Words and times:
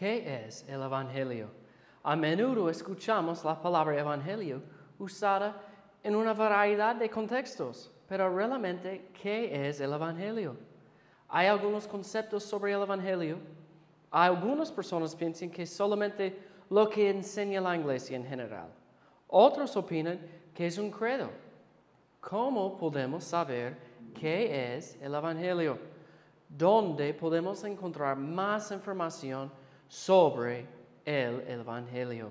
¿Qué 0.00 0.46
es 0.46 0.64
el 0.66 0.80
Evangelio? 0.80 1.50
A 2.02 2.16
menudo 2.16 2.70
escuchamos 2.70 3.44
la 3.44 3.60
palabra 3.60 4.00
Evangelio 4.00 4.62
usada 4.98 5.54
en 6.02 6.16
una 6.16 6.32
variedad 6.32 6.96
de 6.96 7.10
contextos, 7.10 7.92
pero 8.08 8.34
realmente, 8.34 9.10
¿qué 9.12 9.68
es 9.68 9.78
el 9.78 9.92
Evangelio? 9.92 10.56
Hay 11.28 11.48
algunos 11.48 11.86
conceptos 11.86 12.44
sobre 12.44 12.72
el 12.72 12.80
Evangelio. 12.80 13.40
Algunas 14.10 14.72
personas 14.72 15.14
piensan 15.14 15.50
que 15.50 15.66
solamente 15.66 16.48
lo 16.70 16.88
que 16.88 17.10
enseña 17.10 17.60
la 17.60 17.76
iglesia 17.76 18.16
en 18.16 18.24
general. 18.24 18.70
Otros 19.28 19.76
opinan 19.76 20.18
que 20.54 20.66
es 20.66 20.78
un 20.78 20.90
credo. 20.90 21.28
¿Cómo 22.22 22.78
podemos 22.78 23.22
saber 23.22 23.76
qué 24.18 24.76
es 24.78 24.96
el 25.02 25.14
Evangelio? 25.14 25.78
¿Dónde 26.48 27.12
podemos 27.12 27.62
encontrar 27.64 28.16
más 28.16 28.70
información 28.70 29.59
sobre 29.90 30.66
el 31.04 31.42
Evangelio? 31.48 32.30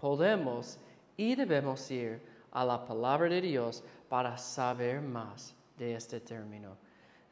Podemos 0.00 0.78
y 1.16 1.34
debemos 1.34 1.90
ir 1.90 2.20
a 2.50 2.64
la 2.64 2.84
palabra 2.84 3.28
de 3.28 3.42
Dios 3.42 3.84
para 4.08 4.38
saber 4.38 5.02
más 5.02 5.54
de 5.76 5.94
este 5.94 6.18
término. 6.20 6.76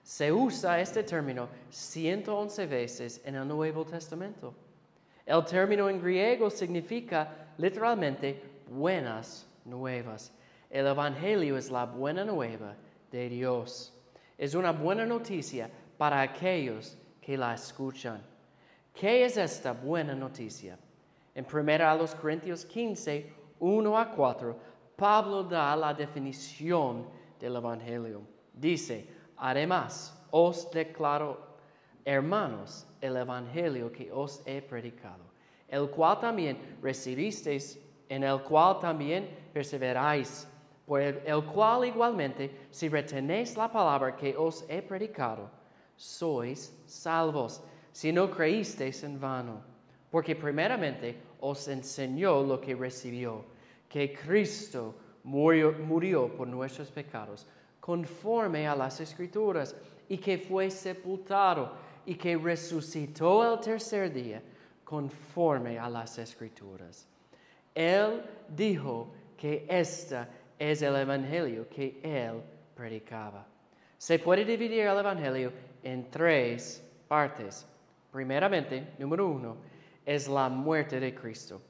Se 0.02 0.30
usa 0.30 0.78
este 0.80 1.02
término 1.02 1.48
111 1.70 2.66
veces 2.66 3.22
en 3.24 3.36
el 3.36 3.48
Nuevo 3.48 3.84
Testamento. 3.84 4.52
El 5.24 5.42
término 5.44 5.88
en 5.88 6.02
griego 6.02 6.50
significa 6.50 7.54
literalmente 7.56 8.42
buenas 8.68 9.46
nuevas. 9.64 10.32
El 10.68 10.86
Evangelio 10.86 11.56
es 11.56 11.70
la 11.70 11.86
buena 11.86 12.24
nueva 12.24 12.74
de 13.10 13.28
Dios. 13.28 13.94
Es 14.36 14.54
una 14.54 14.72
buena 14.72 15.06
noticia 15.06 15.70
para 15.96 16.20
aquellos 16.20 16.98
que 17.20 17.38
la 17.38 17.54
escuchan. 17.54 18.31
¿Qué 18.92 19.24
es 19.24 19.36
esta 19.36 19.72
buena 19.72 20.14
noticia? 20.14 20.78
En 21.34 21.46
1 21.46 22.06
Corintios 22.20 22.64
15, 22.66 23.32
1 23.58 23.98
a 23.98 24.10
4, 24.10 24.56
Pablo 24.96 25.42
da 25.42 25.74
la 25.74 25.94
definición 25.94 27.06
del 27.40 27.56
Evangelio. 27.56 28.22
Dice, 28.52 29.08
además, 29.38 30.12
os 30.30 30.70
declaro, 30.70 31.38
hermanos, 32.04 32.86
el 33.00 33.16
Evangelio 33.16 33.90
que 33.90 34.12
os 34.12 34.42
he 34.46 34.60
predicado, 34.60 35.24
el 35.68 35.88
cual 35.90 36.20
también 36.20 36.78
recibisteis, 36.82 37.78
en 38.08 38.24
el 38.24 38.42
cual 38.42 38.78
también 38.78 39.28
perseveráis, 39.54 40.46
por 40.86 41.00
el 41.00 41.44
cual 41.46 41.86
igualmente, 41.86 42.68
si 42.70 42.88
retenéis 42.88 43.56
la 43.56 43.72
palabra 43.72 44.14
que 44.14 44.36
os 44.36 44.64
he 44.68 44.82
predicado, 44.82 45.48
sois 45.96 46.76
salvos, 46.86 47.62
si 47.92 48.12
no 48.12 48.30
creísteis 48.30 49.02
en 49.04 49.20
vano. 49.20 49.60
Porque 50.10 50.36
primeramente 50.36 51.16
os 51.40 51.68
enseñó 51.68 52.42
lo 52.42 52.60
que 52.60 52.74
recibió 52.74 53.44
que 53.92 54.14
Cristo 54.14 54.94
murió, 55.24 56.34
por 56.34 56.48
nuestros 56.48 56.90
pecados, 56.90 57.46
conforme 57.78 58.66
a 58.66 58.74
las 58.74 59.00
escrituras, 59.00 59.76
y 60.08 60.16
que 60.16 60.38
fue 60.38 60.70
sepultado 60.70 61.72
y 62.06 62.14
que 62.14 62.36
resucitó 62.36 63.52
el 63.52 63.60
tercer 63.60 64.12
día, 64.12 64.42
conforme 64.82 65.78
a 65.78 65.88
las 65.88 66.18
escrituras. 66.18 67.06
Él 67.74 68.22
dijo 68.48 69.12
que 69.36 69.66
este 69.68 70.26
es 70.58 70.82
el 70.82 70.96
Evangelio 70.96 71.68
que 71.68 72.00
él 72.02 72.42
predicaba. 72.74 73.46
Se 73.98 74.18
puede 74.18 74.44
dividir 74.44 74.86
el 74.86 74.98
Evangelio 74.98 75.52
en 75.82 76.10
tres 76.10 76.82
partes. 77.08 77.66
Primeramente, 78.12 78.94
número 78.98 79.26
uno, 79.26 79.56
es 80.04 80.28
la 80.28 80.48
muerte 80.48 81.00
de 81.00 81.14
Cristo. 81.14 81.60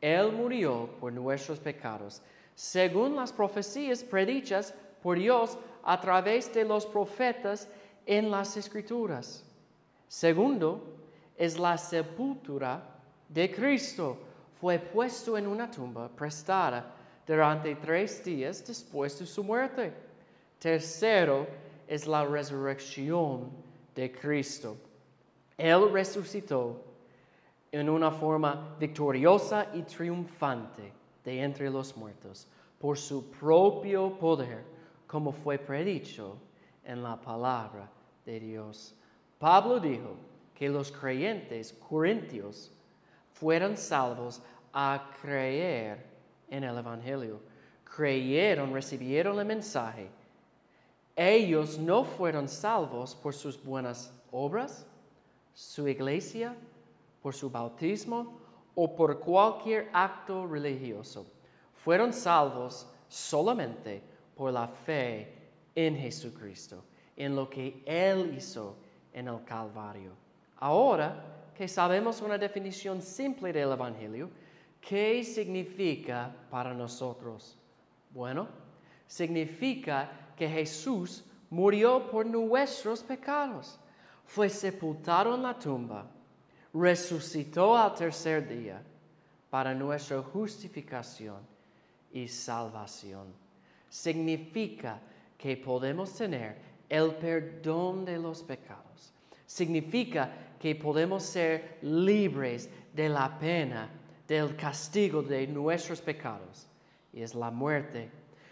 Él 0.00 0.32
murió 0.32 0.90
por 0.98 1.12
nuestros 1.12 1.60
pecados, 1.60 2.20
según 2.56 3.14
las 3.14 3.32
profecías 3.32 4.02
predichas 4.02 4.74
por 5.00 5.16
Dios 5.16 5.56
a 5.84 6.00
través 6.00 6.52
de 6.52 6.64
los 6.64 6.84
profetas 6.84 7.68
en 8.04 8.30
las 8.30 8.56
escrituras. 8.56 9.44
Segundo, 10.08 10.96
es 11.36 11.58
la 11.58 11.78
sepultura 11.78 12.82
de 13.28 13.50
Cristo. 13.50 14.18
Fue 14.60 14.78
puesto 14.78 15.38
en 15.38 15.46
una 15.46 15.70
tumba 15.70 16.08
prestada 16.08 16.94
durante 17.26 17.76
tres 17.76 18.24
días 18.24 18.66
después 18.66 19.18
de 19.18 19.26
su 19.26 19.42
muerte. 19.42 19.92
Tercero, 20.58 21.46
es 21.86 22.06
la 22.06 22.24
resurrección 22.24 23.50
de 23.94 24.10
Cristo. 24.10 24.76
Él 25.62 25.92
resucitó 25.92 26.82
en 27.70 27.88
una 27.88 28.10
forma 28.10 28.74
victoriosa 28.80 29.68
y 29.72 29.82
triunfante 29.82 30.92
de 31.24 31.40
entre 31.40 31.70
los 31.70 31.96
muertos 31.96 32.48
por 32.80 32.98
su 32.98 33.30
propio 33.30 34.18
poder, 34.18 34.64
como 35.06 35.30
fue 35.30 35.58
predicho 35.58 36.36
en 36.84 37.00
la 37.00 37.14
palabra 37.14 37.88
de 38.26 38.40
Dios. 38.40 38.96
Pablo 39.38 39.78
dijo 39.78 40.16
que 40.52 40.68
los 40.68 40.90
creyentes 40.90 41.72
corintios 41.74 42.72
fueron 43.32 43.76
salvos 43.76 44.42
a 44.72 45.12
creer 45.20 46.04
en 46.50 46.64
el 46.64 46.76
Evangelio. 46.76 47.38
Creyeron, 47.84 48.74
recibieron 48.74 49.38
el 49.38 49.46
mensaje. 49.46 50.10
Ellos 51.14 51.78
no 51.78 52.02
fueron 52.02 52.48
salvos 52.48 53.14
por 53.14 53.32
sus 53.32 53.62
buenas 53.62 54.12
obras, 54.32 54.88
su 55.54 55.88
iglesia, 55.88 56.54
por 57.22 57.34
su 57.34 57.50
bautismo 57.50 58.40
o 58.74 58.94
por 58.94 59.20
cualquier 59.20 59.88
acto 59.92 60.46
religioso. 60.46 61.26
Fueron 61.74 62.12
salvos 62.12 62.86
solamente 63.08 64.02
por 64.34 64.52
la 64.52 64.66
fe 64.68 65.32
en 65.74 65.96
Jesucristo, 65.96 66.84
en 67.16 67.36
lo 67.36 67.48
que 67.48 67.82
Él 67.84 68.34
hizo 68.36 68.76
en 69.12 69.28
el 69.28 69.44
Calvario. 69.44 70.12
Ahora 70.56 71.32
que 71.54 71.68
sabemos 71.68 72.20
una 72.22 72.38
definición 72.38 73.02
simple 73.02 73.52
del 73.52 73.72
Evangelio, 73.72 74.30
¿qué 74.80 75.22
significa 75.22 76.34
para 76.50 76.72
nosotros? 76.72 77.56
Bueno, 78.10 78.48
significa 79.06 80.10
que 80.36 80.48
Jesús 80.48 81.24
murió 81.50 82.10
por 82.10 82.24
nuestros 82.26 83.02
pecados, 83.02 83.78
fue 84.26 84.48
sepultado 84.48 85.34
en 85.34 85.42
la 85.42 85.58
tumba, 85.58 86.06
resucitó 86.72 87.76
al 87.76 87.94
tercer 87.94 88.48
día 88.48 88.82
para 89.50 89.74
nuestra 89.74 90.22
justificación 90.22 91.40
y 92.12 92.28
salvación. 92.28 93.26
Significa 93.88 95.00
que 95.36 95.56
podemos 95.56 96.14
tener 96.14 96.56
el 96.88 97.14
perdón 97.16 98.04
de 98.04 98.18
los 98.18 98.42
pecados. 98.42 99.12
Significa 99.46 100.30
que 100.58 100.74
podemos 100.74 101.22
ser 101.22 101.78
libres 101.82 102.70
de 102.94 103.08
la 103.08 103.38
pena, 103.38 103.90
del 104.26 104.56
castigo 104.56 105.22
de 105.22 105.46
nuestros 105.46 106.00
pecados. 106.00 106.66
Y 107.12 107.22
es 107.22 107.34
la 107.34 107.50
muerte. 107.50 108.10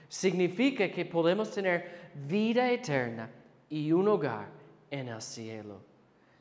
Significa 0.09 0.91
que 0.91 1.07
podemos 1.07 1.51
tener 1.51 2.11
vida 2.27 2.71
eterna 2.71 3.31
y 3.71 3.93
un 3.93 4.09
hogar 4.09 4.60
en 4.91 5.09
el 5.09 5.23
cielo. 5.23 5.81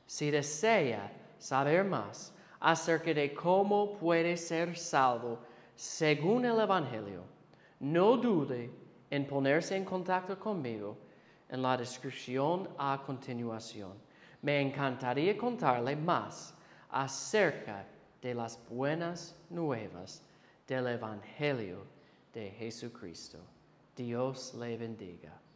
Si 0.05 0.31
desea 0.31 1.11
saber 1.37 1.83
más 1.83 2.33
acerca 2.59 3.13
de 3.13 3.33
cómo 3.33 3.97
puede 3.97 4.35
ser 4.35 4.77
salvo 4.77 5.39
según 5.75 6.45
el 6.45 6.59
Evangelio, 6.59 7.23
no 7.79 8.17
dude 8.17 8.69
en 9.09 9.25
ponerse 9.25 9.75
en 9.75 9.85
contacto 9.85 10.37
conmigo 10.37 10.97
en 11.49 11.61
la 11.61 11.77
descripción 11.77 12.69
a 12.77 13.01
continuación. 13.05 13.93
Me 14.41 14.61
encantaría 14.61 15.37
contarle 15.37 15.95
más 15.95 16.53
acerca 16.89 17.85
de 18.21 18.33
las 18.33 18.59
buenas 18.69 19.35
nuevas 19.49 20.21
del 20.67 20.87
Evangelio 20.87 21.85
de 22.33 22.51
Jesucristo. 22.51 23.39
Dios 23.95 24.53
le 24.53 24.77
bendiga. 24.77 25.48